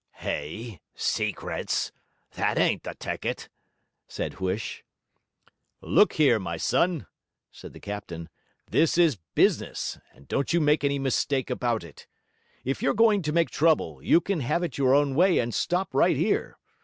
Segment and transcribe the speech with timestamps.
[0.13, 0.81] 'Hay?
[0.95, 1.91] Secrets?
[2.31, 3.49] That ain't the ticket,'
[4.07, 4.81] said Huish.
[5.79, 7.05] 'Look here, my son,'
[7.51, 8.27] said the captain,
[8.71, 12.07] 'this is business, and don't you make any mistake about it.
[12.65, 15.93] If you're going to make trouble, you can have it your own way and stop
[15.93, 16.57] right here.